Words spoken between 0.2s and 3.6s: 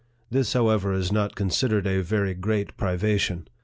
This, however, is not considered a very great privation.